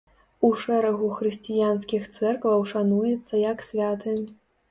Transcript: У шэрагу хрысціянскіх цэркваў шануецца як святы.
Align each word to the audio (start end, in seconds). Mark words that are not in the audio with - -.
У 0.47 0.49
шэрагу 0.61 1.09
хрысціянскіх 1.17 2.07
цэркваў 2.15 2.65
шануецца 2.73 3.35
як 3.53 3.57
святы. 3.69 4.19